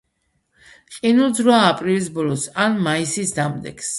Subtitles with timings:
[0.95, 3.89] ყინულძვრაა აპრილის ბოლოს ან მაისის დამდეგს.